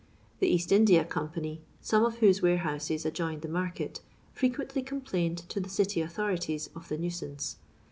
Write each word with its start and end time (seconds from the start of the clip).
The 0.39 0.51
Bast 0.57 0.71
India 0.71 1.05
Company, 1.05 1.61
some 1.79 2.03
of 2.03 2.17
whose 2.17 2.41
warehouses 2.41 3.05
adjoined 3.05 3.43
the 3.43 3.47
market, 3.47 4.01
frequently 4.33 4.81
complained 4.81 5.37
to 5.49 5.59
the 5.59 5.69
city 5.69 6.01
authorities 6.01 6.71
of 6.75 6.89
the 6.89 6.97
nuisance. 6.97 7.57